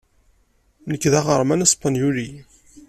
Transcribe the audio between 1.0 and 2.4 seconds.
d aɣerman aspanyuli.